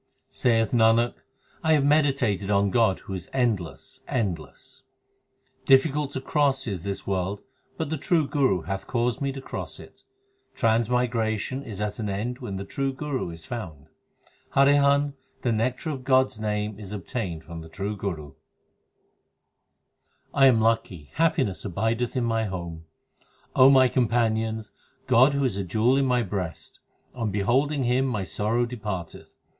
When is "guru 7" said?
17.95-18.33